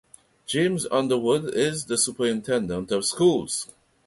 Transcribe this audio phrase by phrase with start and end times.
[0.47, 3.67] James Underwood is the Superintendent of Schools.